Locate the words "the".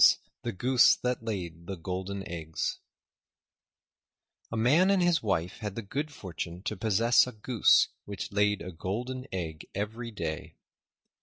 0.41-0.51, 1.67-1.75, 5.75-5.83